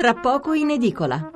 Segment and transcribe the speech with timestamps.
[0.00, 1.30] tra poco in edicola.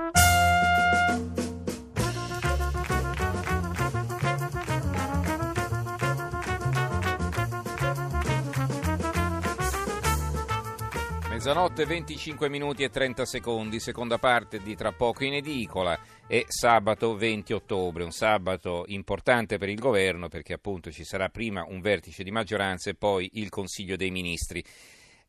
[11.29, 17.14] Mezzanotte 25 minuti e 30 secondi, seconda parte di Tra poco in edicola è sabato
[17.16, 22.24] 20 ottobre, un sabato importante per il governo perché appunto ci sarà prima un vertice
[22.24, 24.64] di maggioranza e poi il Consiglio dei Ministri.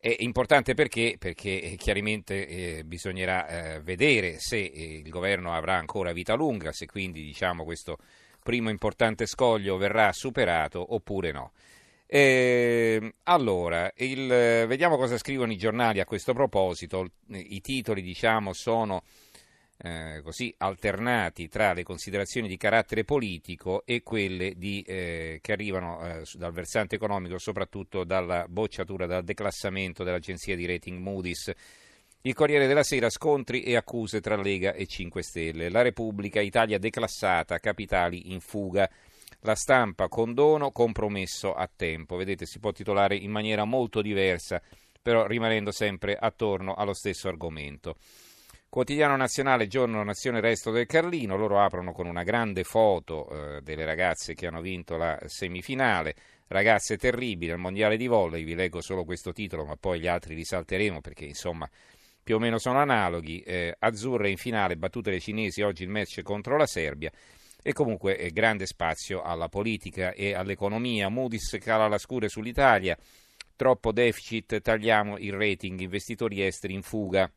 [0.05, 1.15] È importante perché?
[1.17, 6.71] Perché eh, chiaramente eh, bisognerà eh, vedere se eh, il governo avrà ancora vita lunga,
[6.71, 7.97] se quindi diciamo, questo
[8.43, 11.54] primo importante scoglio verrà superato oppure no.
[12.05, 17.07] Eh, allora, il, vediamo cosa scrivono i giornali a questo proposito.
[17.29, 19.01] I titoli, diciamo, sono
[19.78, 26.02] eh, così alternati tra le considerazioni di carattere politico e quelle di, eh, che arrivano
[26.02, 31.52] eh, dal versante economico, soprattutto dalla bocciatura, dal declassamento dell'agenzia di rating Moody's.
[32.22, 35.69] Il Corriere della Sera scontri e accuse tra Lega e 5 Stelle.
[35.69, 38.89] La Repubblica, Italia declassata, capitali in fuga.
[39.42, 42.16] La stampa, condono, compromesso a tempo.
[42.16, 44.59] Vedete, si può titolare in maniera molto diversa,
[44.99, 47.97] però rimanendo sempre attorno allo stesso argomento.
[48.75, 53.85] Quotidiano nazionale, giorno Nazione Resto del Carlino, loro aprono con una grande foto eh, delle
[53.85, 56.13] ragazze che hanno vinto la semifinale,
[56.47, 60.35] ragazze terribili al mondiale di volley, vi leggo solo questo titolo ma poi gli altri
[60.35, 61.69] li salteremo perché insomma
[62.21, 66.21] più o meno sono analoghi, eh, azzurre in finale, battute le cinesi oggi il match
[66.21, 67.09] contro la Serbia,
[67.63, 71.07] e comunque eh, grande spazio alla politica e all'economia.
[71.07, 72.97] Moody's cala la scure sull'Italia,
[73.55, 77.31] troppo deficit, tagliamo il rating, investitori esteri in fuga.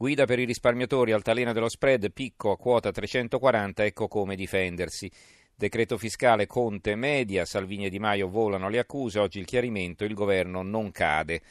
[0.00, 5.10] Guida per i risparmiatori, altalena dello spread, picco a quota 340, ecco come difendersi.
[5.54, 10.14] Decreto fiscale Conte media, Salvini e Di Maio volano le accuse, oggi il chiarimento, il
[10.14, 11.42] governo non cade.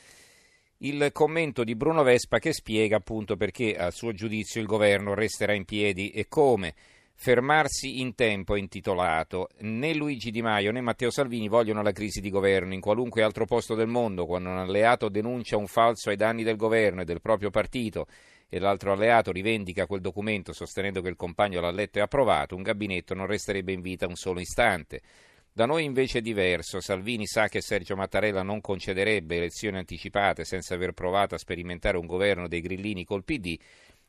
[0.78, 5.54] Il commento di Bruno Vespa che spiega appunto perché a suo giudizio il governo resterà
[5.54, 6.74] in piedi e come.
[7.14, 9.50] Fermarsi in tempo è intitolato.
[9.60, 12.74] Né Luigi Di Maio né Matteo Salvini vogliono la crisi di governo.
[12.74, 16.56] In qualunque altro posto del mondo, quando un alleato denuncia un falso ai danni del
[16.56, 18.08] governo e del proprio partito
[18.50, 22.64] e l'altro alleato rivendica quel documento sostenendo che il compagno l'ha letto e approvato, un
[22.64, 25.02] gabinetto non resterebbe in vita un solo istante.
[25.52, 26.80] Da noi invece è diverso.
[26.80, 32.06] Salvini sa che Sergio Mattarella non concederebbe elezioni anticipate senza aver provato a sperimentare un
[32.06, 33.58] governo dei grillini col PD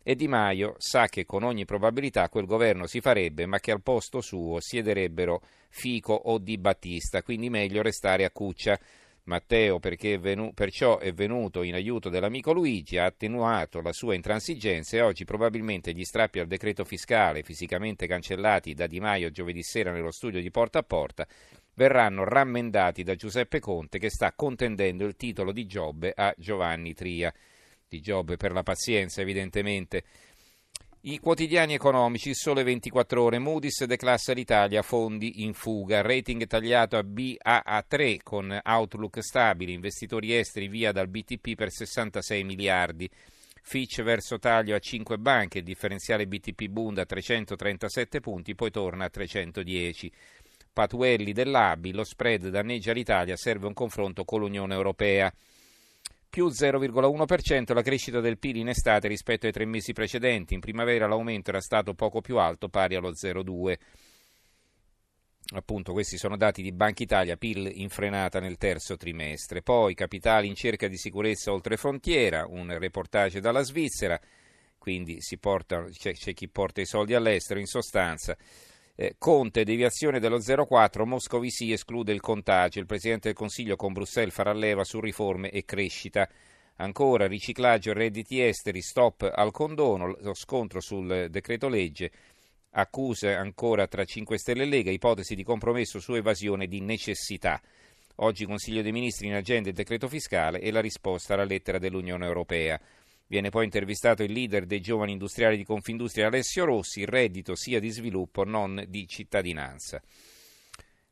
[0.03, 3.83] e Di Maio sa che con ogni probabilità quel governo si farebbe, ma che al
[3.83, 8.79] posto suo siederebbero Fico o Di Battista, quindi meglio restare a Cuccia.
[9.25, 14.97] Matteo, è venu- perciò è venuto in aiuto dell'amico Luigi, ha attenuato la sua intransigenza
[14.97, 19.93] e oggi probabilmente gli strappi al decreto fiscale, fisicamente cancellati da Di Maio giovedì sera
[19.93, 21.27] nello studio di Porta a Porta,
[21.75, 27.33] verranno rammendati da Giuseppe Conte che sta contendendo il titolo di Giobbe a Giovanni Tria.
[27.89, 30.05] Di Giobbe per la pazienza, evidentemente.
[31.03, 37.01] I quotidiani economici, sole 24 ore, Moody's declassa l'Italia, fondi in fuga, rating tagliato a
[37.01, 43.09] BAA3 con outlook stabile, investitori esteri via dal BTP per 66 miliardi.
[43.63, 49.09] Fitch verso taglio a 5 banche, differenziale BTP Bund a 337 punti, poi torna a
[49.09, 50.13] 310.
[50.71, 55.33] Patuelli dell'ABI, lo spread danneggia l'Italia, serve un confronto con l'Unione Europea
[56.31, 60.55] più 0,1% la crescita del PIL in estate rispetto ai tre mesi precedenti.
[60.55, 63.77] In primavera l'aumento era stato poco più alto, pari allo 0,2%.
[65.53, 69.63] Appunto, questi sono dati di Banca Italia, PIL in frenata nel terzo trimestre.
[69.63, 74.21] Poi capitali in cerca di sicurezza oltre frontiera, un reportage dalla Svizzera,
[74.79, 78.37] quindi porta, c'è, c'è chi porta i soldi all'estero in sostanza.
[79.03, 84.35] Eh, Conte, deviazione dello 04, Moscovici esclude il contagio, il Presidente del Consiglio con Bruxelles
[84.35, 86.29] farà leva su riforme e crescita.
[86.77, 92.11] Ancora riciclaggio redditi esteri, stop al condono, lo scontro sul decreto legge,
[92.73, 97.59] accuse ancora tra 5 Stelle e Lega, ipotesi di compromesso su evasione di necessità.
[98.17, 102.27] Oggi Consiglio dei Ministri in agenda il decreto fiscale e la risposta alla lettera dell'Unione
[102.27, 102.79] Europea.
[103.31, 107.79] Viene poi intervistato il leader dei giovani industriali di Confindustria Alessio Rossi, il reddito sia
[107.79, 110.03] di sviluppo non di cittadinanza.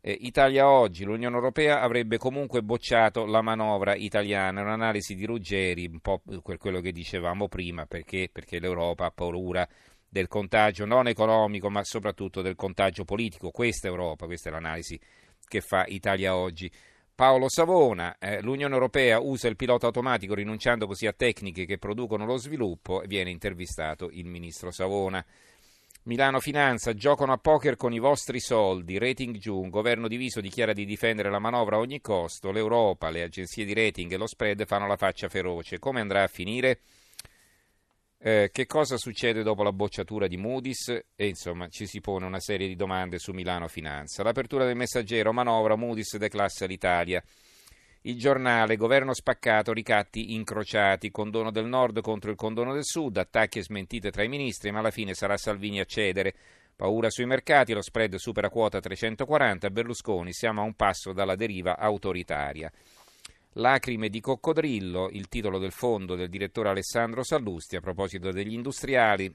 [0.01, 6.01] Eh, Italia oggi, l'Unione Europea avrebbe comunque bocciato la manovra italiana, un'analisi di Ruggeri, un
[6.01, 6.21] po'
[6.59, 8.29] quello che dicevamo prima, perché?
[8.33, 9.65] perché l'Europa ha paura
[10.09, 14.99] del contagio non economico ma soprattutto del contagio politico, questa Europa, questa è l'analisi
[15.47, 16.69] che fa Italia oggi.
[17.19, 22.25] Paolo Savona, eh, l'Unione Europea usa il pilota automatico rinunciando così a tecniche che producono
[22.25, 25.27] lo sviluppo viene intervistato il ministro Savona.
[26.05, 30.73] Milano Finanza, giocano a poker con i vostri soldi, rating giù, un governo diviso dichiara
[30.73, 34.65] di difendere la manovra a ogni costo, l'Europa, le agenzie di rating e lo spread
[34.65, 35.81] fanno la faccia feroce.
[35.81, 36.83] Come andrà a finire?
[38.21, 40.89] Eh, che cosa succede dopo la bocciatura di Moody's?
[41.15, 44.25] E insomma ci si pone una serie di domande su Milano Finanza.
[44.25, 47.23] L'apertura del messaggero, manovra, Moody's declassa l'Italia.
[48.03, 53.61] Il giornale, governo spaccato, ricatti incrociati, condono del nord contro il condono del sud, attacchi
[53.61, 56.35] e smentite tra i ministri, ma alla fine sarà Salvini a cedere.
[56.75, 61.77] Paura sui mercati, lo spread supera quota 340, Berlusconi siamo a un passo dalla deriva
[61.77, 62.71] autoritaria.
[63.59, 69.35] Lacrime di coccodrillo, il titolo del fondo del direttore Alessandro Sallusti a proposito degli industriali.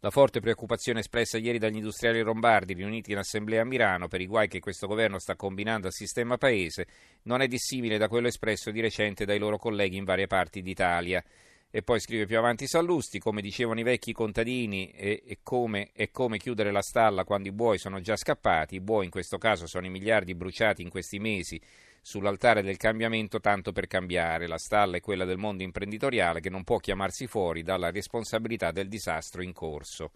[0.00, 4.26] La forte preoccupazione espressa ieri dagli industriali lombardi riuniti in assemblea a Milano per i
[4.26, 6.86] guai che questo governo sta combinando al sistema paese
[7.24, 11.22] non è dissimile da quello espresso di recente dai loro colleghi in varie parti d'Italia.
[11.70, 16.10] E poi scrive più avanti Sallusti, come dicevano i vecchi contadini, e, e come, è
[16.10, 19.66] come chiudere la stalla quando i buoi sono già scappati, i buoi in questo caso
[19.66, 21.60] sono i miliardi bruciati in questi mesi
[22.06, 24.46] sull'altare del cambiamento tanto per cambiare.
[24.46, 28.88] La stalla è quella del mondo imprenditoriale che non può chiamarsi fuori dalla responsabilità del
[28.88, 30.10] disastro in corso.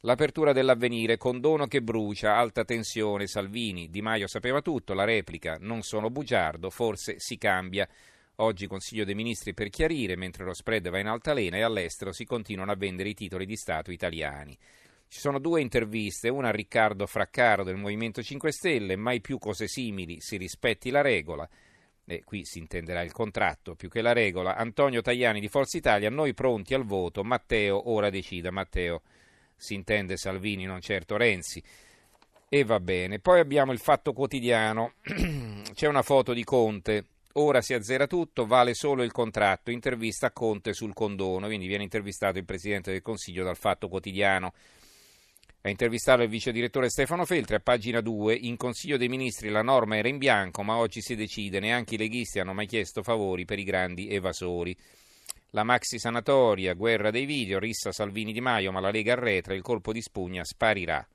[0.00, 5.82] L'apertura dell'avvenire, condono che brucia, alta tensione, Salvini, Di Maio sapeva tutto, la replica, non
[5.82, 7.88] sono bugiardo, forse si cambia.
[8.38, 12.24] Oggi Consiglio dei Ministri per chiarire, mentre lo spread va in altalena e all'estero si
[12.24, 14.58] continuano a vendere i titoli di Stato italiani.
[15.14, 19.68] Ci sono due interviste, una a Riccardo Fraccaro del Movimento 5 Stelle, mai più cose
[19.68, 21.48] simili, si rispetti la regola.
[22.04, 24.56] E qui si intenderà il contratto più che la regola.
[24.56, 28.50] Antonio Tajani di Forza Italia, noi pronti al voto, Matteo ora decida.
[28.50, 29.02] Matteo
[29.54, 31.62] si intende Salvini, non certo Renzi.
[32.48, 33.20] E va bene.
[33.20, 34.94] Poi abbiamo il fatto quotidiano.
[35.74, 37.04] C'è una foto di Conte.
[37.34, 39.70] Ora si azzera tutto, vale solo il contratto.
[39.70, 41.46] Intervista a Conte sul condono.
[41.46, 44.52] Quindi viene intervistato il Presidente del Consiglio dal fatto quotidiano.
[45.66, 49.62] A intervistare il vice direttore Stefano Feltri a pagina 2, in Consiglio dei Ministri la
[49.62, 53.46] norma era in bianco, ma oggi si decide, neanche i leghisti hanno mai chiesto favori
[53.46, 54.76] per i grandi evasori.
[55.52, 59.62] La maxi sanatoria, guerra dei video, rissa Salvini Di Maio, ma la Lega arretra, il
[59.62, 61.08] colpo di spugna sparirà.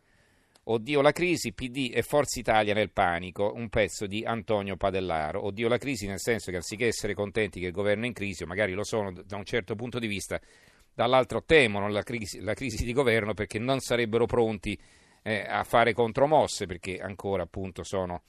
[0.63, 5.45] Oddio la crisi, PD e Forza Italia nel panico, un pezzo di Antonio Padellaro.
[5.45, 8.41] Oddio la crisi nel senso che anziché essere contenti che il governo è in crisi,
[8.41, 10.41] o magari lo sono da un certo punto di vista,
[10.99, 14.77] dall'altro temono la crisi, la crisi di governo perché non sarebbero pronti
[15.23, 18.23] eh, a fare contromosse perché ancora appunto sono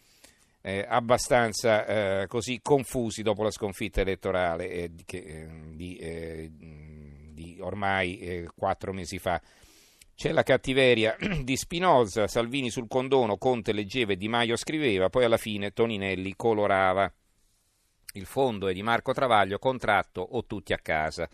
[0.60, 1.84] eh, abbastanza
[2.22, 8.92] eh, così confusi dopo la sconfitta elettorale eh, che, eh, di, eh, di, ormai quattro
[8.92, 9.42] mesi fa.
[10.14, 15.24] C'è la cattiveria di Spinoza, Salvini sul condono, Conte leggeva e Di Maio scriveva, poi
[15.24, 17.12] alla fine Toninelli colorava.
[18.12, 21.28] Il fondo è di Marco Travaglio, contratto o tutti a casa.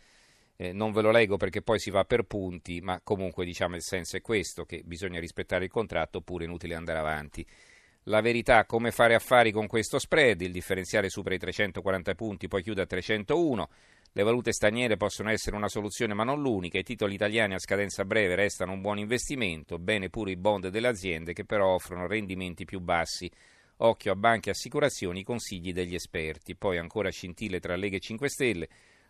[0.56, 3.82] Eh, non ve lo leggo perché poi si va per punti, ma comunque diciamo il
[3.82, 7.46] senso è questo, che bisogna rispettare il contratto oppure è inutile andare avanti.
[8.04, 12.62] La verità, come fare affari con questo spread, il differenziale supera i 340 punti, poi
[12.62, 13.68] chiude a 301,
[14.12, 18.04] le valute straniere possono essere una soluzione ma non l'unica, i titoli italiani a scadenza
[18.04, 22.64] breve restano un buon investimento, bene pure i bond delle aziende che però offrono rendimenti
[22.64, 23.30] più bassi.
[23.78, 26.54] Occhio a banche e assicurazioni, consigli degli esperti.
[26.54, 28.68] Poi ancora scintille tra Lega e 5 Stelle.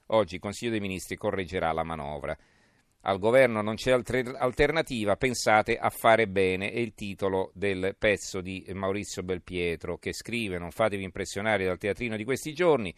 [0.08, 2.36] Oggi il Consiglio dei Ministri correggerà la manovra.
[3.02, 8.64] Al governo non c'è alternativa, pensate a fare bene, è il titolo del pezzo di
[8.72, 12.92] Maurizio Belpietro che scrive non fatevi impressionare dal teatrino di questi giorni,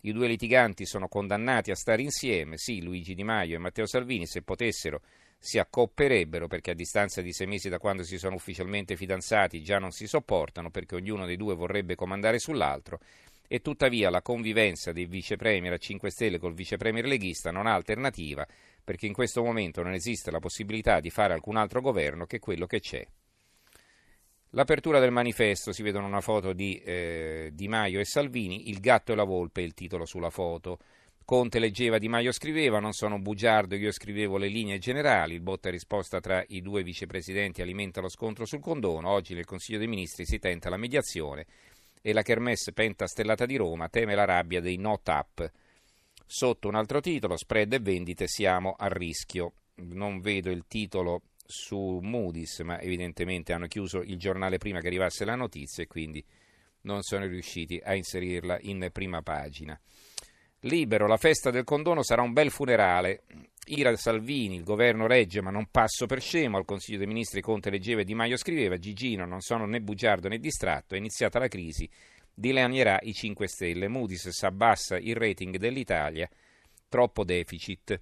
[0.00, 4.26] i due litiganti sono condannati a stare insieme, sì, Luigi Di Maio e Matteo Salvini
[4.26, 5.00] se potessero
[5.38, 9.78] si accopperebbero perché a distanza di sei mesi da quando si sono ufficialmente fidanzati già
[9.78, 13.00] non si sopportano perché ognuno dei due vorrebbe comandare sull'altro
[13.46, 17.66] e tuttavia la convivenza dei vice premier a 5 Stelle col vice premier leghista non
[17.66, 18.46] ha alternativa
[18.82, 22.66] perché in questo momento non esiste la possibilità di fare alcun altro governo che quello
[22.66, 23.06] che c'è.
[24.50, 29.12] L'apertura del manifesto, si vedono una foto di eh, Di Maio e Salvini, il gatto
[29.12, 30.78] e la volpe è il titolo sulla foto.
[31.24, 35.68] Conte leggeva, Di Maio scriveva, non sono bugiardo, io scrivevo le linee generali, il botta
[35.68, 39.88] e risposta tra i due vicepresidenti alimenta lo scontro sul condono, oggi nel Consiglio dei
[39.88, 41.46] Ministri si tenta la mediazione
[42.06, 45.50] e la Kermesse Pentastellata di Roma teme la rabbia dei no tap.
[46.26, 49.54] Sotto un altro titolo, spread e vendite, siamo a rischio.
[49.76, 55.24] Non vedo il titolo su Moody's, ma evidentemente hanno chiuso il giornale prima che arrivasse
[55.24, 56.22] la notizia e quindi
[56.82, 59.80] non sono riusciti a inserirla in prima pagina.
[60.60, 63.22] Libero, la festa del condono sarà un bel funerale.
[63.66, 67.70] Ira Salvini, il governo regge ma non passo per scemo, al Consiglio dei Ministri Conte
[67.70, 71.48] leggeva e Di Maio scriveva, Gigino non sono né bugiardo né distratto, è iniziata la
[71.48, 71.88] crisi,
[72.34, 76.28] dilanierà i 5 Stelle, Moody's s'abbassa il rating dell'Italia,
[76.88, 77.98] troppo deficit.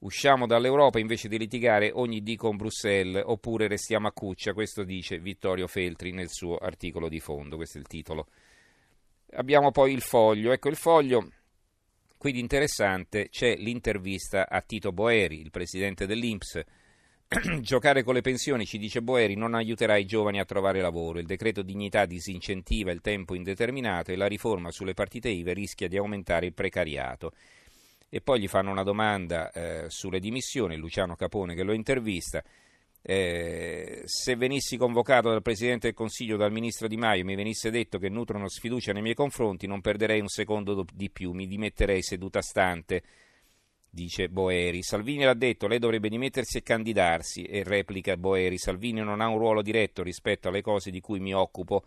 [0.00, 5.18] Usciamo dall'Europa invece di litigare ogni dì con Bruxelles oppure restiamo a cuccia, questo dice
[5.18, 8.26] Vittorio Feltri nel suo articolo di fondo, questo è il titolo.
[9.32, 11.28] Abbiamo poi il foglio, ecco il foglio
[12.20, 16.60] Quindi interessante, c'è l'intervista a Tito Boeri, il presidente dell'Inps.
[17.62, 21.18] Giocare con le pensioni, ci dice Boeri, non aiuterà i giovani a trovare lavoro.
[21.18, 25.96] Il decreto dignità disincentiva il tempo indeterminato e la riforma sulle partite IVE rischia di
[25.96, 27.32] aumentare il precariato.
[28.10, 32.44] E poi gli fanno una domanda eh, sulle dimissioni, Luciano Capone che lo intervista.
[33.02, 37.70] Eh, se venissi convocato dal Presidente del Consiglio dal Ministro Di Maio e mi venisse
[37.70, 42.02] detto che nutrono sfiducia nei miei confronti, non perderei un secondo di più, mi dimetterei
[42.02, 43.02] seduta stante,
[43.88, 44.82] dice Boeri.
[44.82, 48.58] Salvini l'ha detto, lei dovrebbe dimettersi e candidarsi, e replica Boeri.
[48.58, 51.84] Salvini non ha un ruolo diretto rispetto alle cose di cui mi occupo.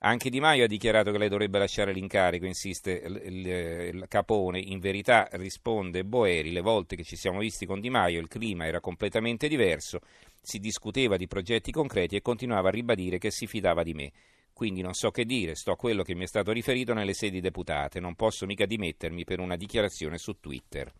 [0.00, 4.60] Anche Di Maio ha dichiarato che lei dovrebbe lasciare l'incarico, insiste il, Capone.
[4.60, 8.66] In verità, risponde Boeri, le volte che ci siamo visti con Di Maio il clima
[8.66, 10.00] era completamente diverso
[10.48, 14.12] si discuteva di progetti concreti e continuava a ribadire che si fidava di me.
[14.52, 17.40] Quindi non so che dire, sto a quello che mi è stato riferito nelle sedi
[17.40, 20.90] deputate, non posso mica dimettermi per una dichiarazione su Twitter.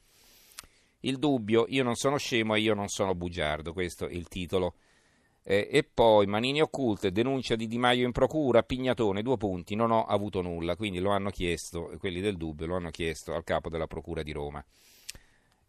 [1.01, 4.75] Il dubbio, io non sono scemo e io non sono bugiardo, questo è il titolo.
[5.51, 9.91] Eh, e poi Manini occulte, denuncia di Di Maio in procura, Pignatone, due punti, non
[9.91, 13.71] ho avuto nulla, quindi lo hanno chiesto, quelli del dubbio lo hanno chiesto al capo
[13.71, 14.63] della procura di Roma.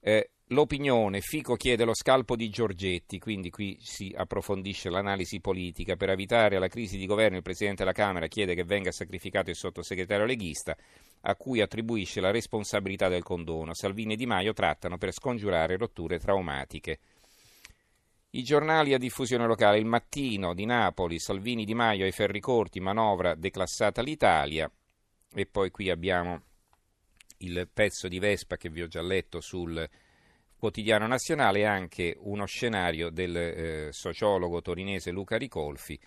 [0.02, 5.96] Eh, L'opinione, Fico chiede lo scalpo di Giorgetti, quindi qui si approfondisce l'analisi politica.
[5.96, 9.56] Per evitare la crisi di governo il Presidente della Camera chiede che venga sacrificato il
[9.56, 10.76] sottosegretario leghista,
[11.22, 13.76] a cui attribuisce la responsabilità del condono.
[13.76, 16.98] Salvini e Di Maio trattano per scongiurare rotture traumatiche.
[18.32, 22.80] I giornali a diffusione locale, il mattino di Napoli, Salvini Di Maio ai ferri corti,
[22.80, 24.72] manovra declassata l'Italia.
[25.34, 26.44] E poi qui abbiamo
[27.38, 29.90] il pezzo di Vespa che vi ho già letto sul
[30.56, 36.00] quotidiano nazionale e anche uno scenario del eh, sociologo torinese Luca Ricolfi,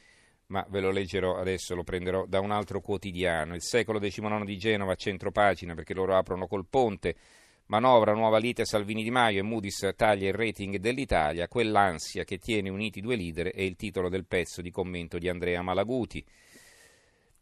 [0.47, 3.57] ma ve lo leggerò adesso, lo prenderò da un altro quotidiano.
[3.57, 7.17] Il secolo XIX di Genova a centropagina perché loro aprono col ponte.
[7.67, 11.49] Manovra, nuova lite Salvini Di Maio e Moody's taglia il rating dell'Italia.
[11.49, 15.63] Quell'ansia che tiene uniti due leader è il titolo del pezzo di commento di Andrea
[15.63, 16.25] Malaguti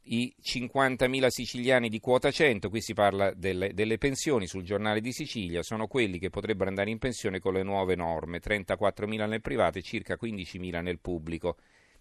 [0.05, 5.13] i 50.000 siciliani di quota 100, qui si parla delle, delle, pensioni sul giornale di
[5.13, 9.79] Sicilia, sono quelli che potrebbero andare in pensione con le nuove norme, 34.000 nel privato
[9.79, 11.57] e circa 15.000 nel pubblico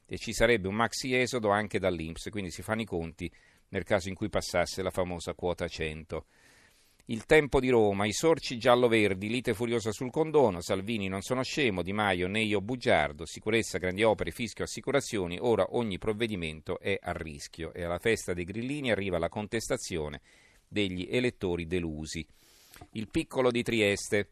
[0.05, 3.31] e ci sarebbe un maxi esodo anche dall'Inps, quindi si fanno i conti
[3.69, 6.25] nel caso in cui passasse la famosa quota 100.
[7.11, 11.81] Il tempo di Roma, i sorci giallo-verdi, lite furiosa sul condono, Salvini non sono scemo,
[11.81, 17.11] Di Maio né io bugiardo, sicurezza, grandi opere, fischio, assicurazioni, ora ogni provvedimento è a
[17.13, 20.21] rischio e alla festa dei grillini arriva la contestazione
[20.67, 22.23] degli elettori delusi.
[22.91, 24.29] Il piccolo di Trieste,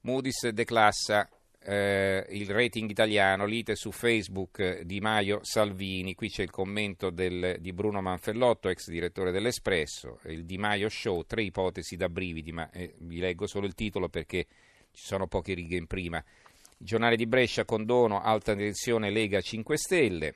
[0.00, 1.28] Moody's declassa
[1.62, 7.56] eh, il rating italiano, lite su Facebook di Maio Salvini, qui c'è il commento del,
[7.60, 12.70] di Bruno Manfellotto, ex direttore dell'Espresso, il Di Maio Show, tre ipotesi da brividi, ma
[12.70, 14.46] eh, vi leggo solo il titolo perché
[14.92, 16.16] ci sono poche righe in prima.
[16.16, 20.34] Il giornale di Brescia, condono, alta direzione Lega 5 Stelle,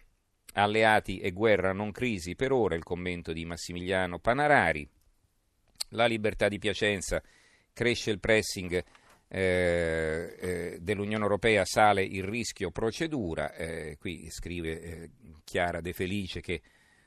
[0.55, 4.87] alleati e guerra non crisi per ora, il commento di Massimiliano Panarari.
[5.91, 7.23] La libertà di Piacenza,
[7.73, 8.85] cresce il pressing
[9.37, 15.11] eh, eh, dell'Unione Europea sale il rischio procedura, eh, qui scrive eh,
[15.43, 16.63] Chiara De Felice che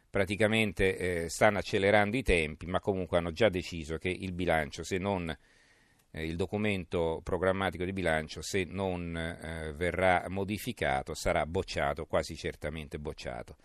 [0.10, 4.98] praticamente eh, stanno accelerando i tempi, ma comunque hanno già deciso che il bilancio, se
[4.98, 5.34] non
[6.12, 9.13] il documento programmatico di bilancio, se non
[9.75, 13.57] verrà modificato, sarà bocciato, quasi certamente bocciato.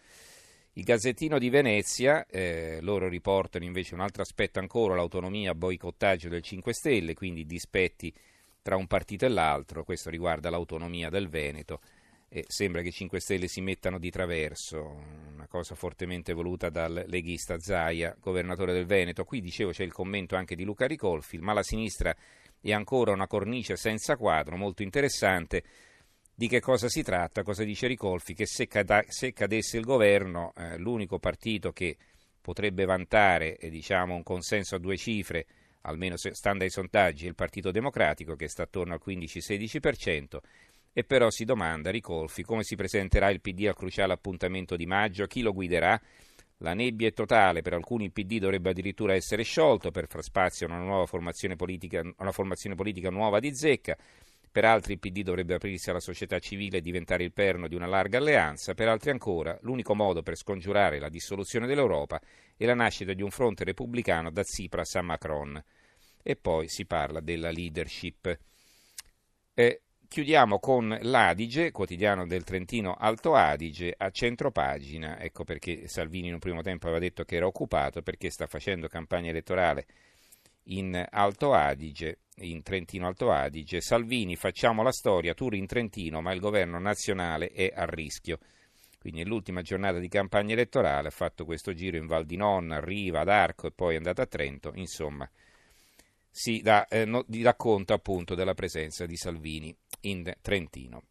[0.74, 6.42] Il Gazzettino di Venezia, eh, loro riportano invece un altro aspetto ancora, l'autonomia, boicottaggio del
[6.42, 8.12] 5 Stelle, quindi dispetti
[8.62, 11.80] tra un partito e l'altro, questo riguarda l'autonomia del Veneto
[12.34, 15.02] e sembra che i 5 Stelle si mettano di traverso,
[15.34, 19.24] una cosa fortemente voluta dal leghista Zaia, governatore del Veneto.
[19.24, 22.16] Qui dicevo c'è il commento anche di Luca Ricolfi, ma la sinistra
[22.58, 25.62] è ancora una cornice senza quadro, molto interessante.
[26.34, 27.42] Di che cosa si tratta?
[27.42, 28.32] Cosa dice Ricolfi?
[28.32, 31.98] Che se, cada- se cadesse il governo, eh, l'unico partito che
[32.40, 35.46] potrebbe vantare eh, diciamo, un consenso a due cifre
[35.82, 40.38] almeno stando ai sondaggi, il Partito Democratico che sta attorno al 15-16%,
[40.92, 45.26] e però si domanda, Ricolfi, come si presenterà il PD al cruciale appuntamento di maggio,
[45.26, 46.00] chi lo guiderà?
[46.58, 50.68] La nebbia è totale, per alcuni il PD dovrebbe addirittura essere sciolto per far spazio
[50.68, 53.96] a una, formazione politica, una formazione politica nuova di zecca,
[54.52, 57.86] per altri il PD dovrebbe aprirsi alla società civile e diventare il perno di una
[57.86, 62.20] larga alleanza, per altri ancora l'unico modo per scongiurare la dissoluzione dell'Europa
[62.56, 65.62] è la nascita di un fronte repubblicano da Tsipras a Macron.
[66.22, 68.38] E poi si parla della leadership.
[69.54, 75.18] Eh, chiudiamo con l'Adige, quotidiano del Trentino Alto Adige, a centropagina.
[75.18, 78.86] Ecco perché Salvini in un primo tempo aveva detto che era occupato, perché sta facendo
[78.86, 79.86] campagna elettorale
[80.64, 83.80] in Alto Adige, in Trentino Alto Adige.
[83.80, 88.38] Salvini, facciamo la storia, tour in Trentino, ma il governo nazionale è a rischio.
[88.98, 93.20] Quindi nell'ultima giornata di campagna elettorale ha fatto questo giro in Val di Nonna, Riva,
[93.20, 95.28] ad Arco e poi è andato a Trento, insomma
[96.34, 101.02] si dà, eh, no, dà conto appunto della presenza di Salvini in Trentino.